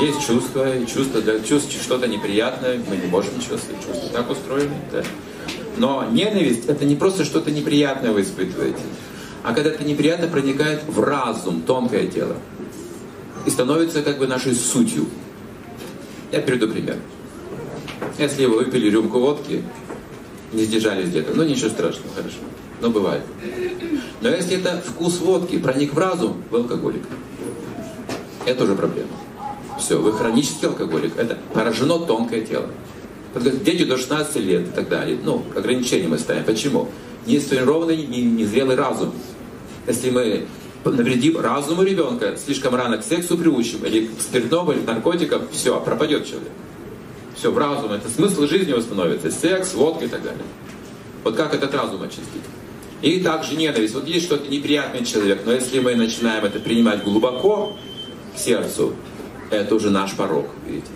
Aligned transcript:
Есть 0.00 0.24
чувства, 0.24 0.76
и 0.76 0.86
чувства 0.86 1.20
для 1.20 1.40
чувств 1.40 1.72
что-то 1.82 2.06
неприятное, 2.06 2.80
мы 2.88 2.96
не 2.96 3.06
можем 3.06 3.32
чувствовать, 3.40 3.84
чувства 3.84 4.08
так 4.12 4.30
устроены. 4.30 4.76
Да. 4.92 5.02
Но 5.76 6.06
ненависть 6.10 6.66
это 6.66 6.84
не 6.84 6.94
просто 6.94 7.24
что-то 7.24 7.50
неприятное 7.50 8.12
вы 8.12 8.22
испытываете, 8.22 8.78
а 9.42 9.52
когда 9.54 9.70
это 9.70 9.84
неприятно 9.84 10.28
проникает 10.28 10.82
в 10.86 11.00
разум, 11.00 11.62
тонкое 11.62 12.06
тело, 12.06 12.36
и 13.44 13.50
становится 13.50 14.02
как 14.02 14.18
бы 14.18 14.28
нашей 14.28 14.54
сутью. 14.54 15.06
Я 16.30 16.40
приведу 16.40 16.68
пример. 16.68 16.96
Если 18.18 18.46
вы 18.46 18.58
выпили 18.58 18.90
рюмку 18.90 19.18
водки, 19.18 19.64
не 20.52 20.64
сдержались 20.64 21.08
где-то, 21.08 21.34
ну 21.34 21.42
ничего 21.42 21.70
страшного, 21.70 22.14
хорошо. 22.14 22.36
Но 22.80 22.90
бывает. 22.90 23.22
Но 24.20 24.28
если 24.28 24.58
это 24.58 24.80
вкус 24.84 25.18
водки 25.18 25.58
проник 25.58 25.92
в 25.92 25.98
разум, 25.98 26.42
вы 26.50 26.58
алкоголик. 26.58 27.02
Это 28.46 28.64
уже 28.64 28.74
проблема. 28.76 29.10
Все, 29.78 30.00
вы 30.00 30.12
хронический 30.12 30.66
алкоголик. 30.66 31.16
Это 31.16 31.38
поражено 31.52 31.98
тонкое 32.00 32.42
тело. 32.42 32.66
Дети 33.34 33.84
до 33.84 33.96
16 33.96 34.36
лет 34.36 34.68
и 34.68 34.70
так 34.70 34.88
далее. 34.88 35.18
Ну, 35.22 35.44
ограничения 35.54 36.08
мы 36.08 36.18
ставим. 36.18 36.44
Почему? 36.44 36.88
Не 37.26 37.38
сформированный, 37.38 37.96
не, 37.96 38.44
зрелый 38.44 38.74
разум. 38.74 39.12
Если 39.86 40.10
мы 40.10 40.46
навредим 40.84 41.38
разуму 41.38 41.82
ребенка, 41.82 42.36
слишком 42.36 42.74
рано 42.74 42.98
к 42.98 43.04
сексу 43.04 43.36
приучим, 43.36 43.84
или 43.84 44.06
к 44.06 44.20
спиртному, 44.20 44.72
или 44.72 44.80
к 44.80 44.86
наркотикам, 44.86 45.42
все, 45.52 45.78
пропадет 45.80 46.26
человек. 46.26 46.50
Все, 47.36 47.52
в 47.52 47.58
разум, 47.58 47.92
это 47.92 48.08
смысл 48.08 48.46
жизни 48.46 48.72
восстановится. 48.72 49.30
Секс, 49.30 49.74
водка 49.74 50.06
и 50.06 50.08
так 50.08 50.22
далее. 50.22 50.42
Вот 51.22 51.36
как 51.36 51.54
этот 51.54 51.74
разум 51.74 52.02
очистить? 52.02 52.42
И 53.02 53.20
также 53.20 53.54
ненависть. 53.54 53.94
Вот 53.94 54.08
есть 54.08 54.26
что-то 54.26 54.50
неприятный 54.50 55.04
человек, 55.04 55.42
но 55.44 55.52
если 55.52 55.78
мы 55.78 55.94
начинаем 55.94 56.44
это 56.44 56.58
принимать 56.58 57.04
глубоко 57.04 57.76
к 58.34 58.38
сердцу, 58.38 58.94
это 59.50 59.74
уже 59.74 59.90
наш 59.90 60.14
порог, 60.14 60.46
видите. 60.66 60.88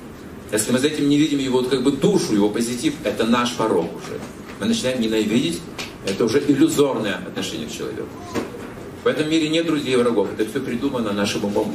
Если 0.50 0.72
мы 0.72 0.78
за 0.78 0.88
этим 0.88 1.08
не 1.08 1.16
видим 1.16 1.38
его 1.38 1.60
вот 1.60 1.68
как 1.68 1.82
бы 1.82 1.92
душу, 1.92 2.34
его 2.34 2.50
позитив, 2.50 2.94
это 3.04 3.24
наш 3.24 3.54
порог 3.54 3.86
уже. 3.96 4.20
Мы 4.60 4.66
начинаем 4.66 5.00
ненавидеть, 5.00 5.60
это 6.06 6.24
уже 6.24 6.40
иллюзорное 6.46 7.16
отношение 7.26 7.66
к 7.66 7.72
человеку. 7.72 8.08
В 9.02 9.06
этом 9.06 9.30
мире 9.30 9.48
нет 9.48 9.66
друзей 9.66 9.94
и 9.94 9.96
врагов, 9.96 10.28
это 10.36 10.48
все 10.48 10.60
придумано 10.60 11.12
нашим 11.12 11.44
умом. 11.44 11.74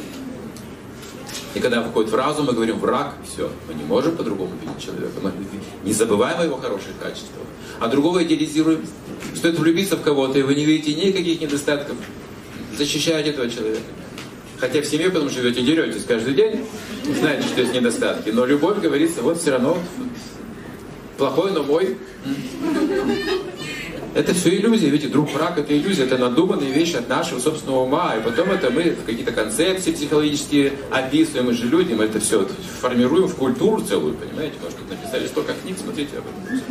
И 1.55 1.59
когда 1.59 1.81
входит 1.81 2.11
в 2.11 2.15
разум, 2.15 2.45
мы 2.45 2.53
говорим 2.53 2.77
враг, 2.77 3.15
все, 3.25 3.49
мы 3.67 3.73
не 3.73 3.83
можем 3.83 4.15
по-другому 4.15 4.51
видеть 4.61 4.85
человека. 4.85 5.13
Мы 5.23 5.31
не 5.83 5.91
забываем 5.91 6.39
о 6.39 6.45
его 6.45 6.57
хороших 6.57 6.91
качествах. 7.01 7.47
А 7.79 7.87
другого 7.87 8.23
идеализируем. 8.23 8.85
Стоит 9.35 9.57
влюбиться 9.57 9.97
в 9.97 10.03
кого-то, 10.03 10.37
и 10.37 10.43
вы 10.43 10.53
не 10.53 10.65
видите 10.65 10.93
никаких 10.93 11.41
недостатков. 11.41 11.95
Защищаете 12.77 13.31
этого 13.31 13.49
человека. 13.49 13.81
Хотя 14.59 14.81
в 14.81 14.85
семье 14.85 15.09
потом 15.11 15.29
живете, 15.29 15.61
деретесь 15.61 16.03
каждый 16.03 16.33
день, 16.33 16.65
знаете, 17.19 17.47
что 17.47 17.61
есть 17.61 17.73
недостатки. 17.73 18.29
Но 18.29 18.45
любовь, 18.45 18.79
говорится, 18.79 19.21
вот 19.21 19.39
все 19.39 19.51
равно 19.51 19.77
плохой, 21.17 21.51
но 21.51 21.63
мой. 21.63 21.97
Это 24.15 24.33
все 24.33 24.55
иллюзия, 24.55 24.89
видите, 24.89 25.09
друг 25.09 25.31
враг 25.31 25.59
это 25.59 25.77
иллюзия, 25.77 26.05
это 26.05 26.17
надуманные 26.17 26.71
вещи 26.71 26.95
от 26.95 27.07
нашего 27.07 27.39
собственного 27.39 27.83
ума, 27.83 28.15
и 28.15 28.23
потом 28.23 28.49
это 28.49 28.71
мы 28.71 28.89
в 28.89 29.05
какие-то 29.05 29.31
концепции 29.31 29.91
психологические 29.91 30.73
описываем, 30.89 31.53
же 31.53 31.67
люди, 31.67 31.93
мы 31.93 32.05
это 32.05 32.19
все 32.19 32.47
формируем 32.81 33.27
в 33.27 33.35
культуру 33.35 33.79
целую, 33.83 34.15
понимаете, 34.15 34.55
может, 34.63 34.79
тут 34.79 34.89
написали 34.89 35.27
столько 35.27 35.53
книг, 35.53 35.77
смотрите 35.79 36.17
об 36.17 36.23
этом. 36.25 36.61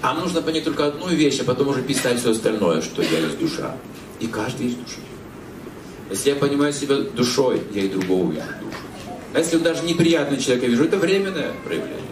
А 0.00 0.14
нужно 0.14 0.40
понять 0.40 0.64
только 0.64 0.86
одну 0.86 1.08
вещь, 1.08 1.40
а 1.40 1.44
потом 1.44 1.68
уже 1.68 1.82
писать 1.82 2.18
все 2.18 2.30
остальное, 2.30 2.80
что 2.80 3.02
я 3.02 3.18
есть 3.18 3.38
душа. 3.38 3.76
И 4.18 4.26
каждый 4.26 4.68
есть 4.68 4.82
душа. 4.82 4.98
Если 6.12 6.28
я 6.28 6.36
понимаю 6.36 6.74
себя 6.74 6.96
душой, 6.96 7.62
я 7.72 7.84
и 7.84 7.88
другого 7.88 8.30
вижу 8.30 8.44
душу. 8.60 8.76
А 9.32 9.38
если 9.38 9.56
даже 9.56 9.82
неприятный 9.82 10.36
человек, 10.36 10.64
я 10.64 10.68
вижу, 10.68 10.84
это 10.84 10.98
временное 10.98 11.52
проявление. 11.64 12.02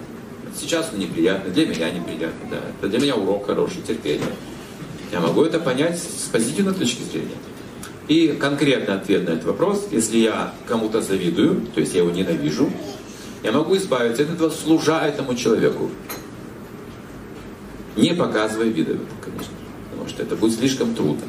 Сейчас 0.58 0.88
он 0.94 1.00
неприятный, 1.00 1.52
для 1.52 1.66
меня 1.66 1.90
неприятный, 1.90 2.48
да. 2.50 2.60
Это 2.78 2.88
для 2.88 2.98
меня 2.98 3.14
урок 3.16 3.44
хороший, 3.44 3.82
терпение. 3.86 4.32
Я 5.12 5.20
могу 5.20 5.42
это 5.42 5.60
понять 5.60 5.98
с 5.98 6.28
позитивной 6.32 6.72
точки 6.72 7.02
зрения. 7.02 7.36
И 8.08 8.28
конкретный 8.28 8.94
ответ 8.94 9.28
на 9.28 9.32
этот 9.32 9.44
вопрос, 9.44 9.88
если 9.90 10.16
я 10.16 10.54
кому-то 10.66 11.02
завидую, 11.02 11.66
то 11.74 11.80
есть 11.80 11.92
я 11.92 12.00
его 12.00 12.10
ненавижу, 12.10 12.72
я 13.42 13.52
могу 13.52 13.76
избавиться 13.76 14.22
от 14.22 14.30
этого, 14.30 14.48
служа 14.48 15.02
этому 15.02 15.34
человеку. 15.34 15.90
Не 17.96 18.14
показывая 18.14 18.68
вида, 18.68 18.96
конечно, 19.22 19.54
потому 19.90 20.08
что 20.08 20.22
это 20.22 20.36
будет 20.36 20.58
слишком 20.58 20.94
трудно. 20.94 21.26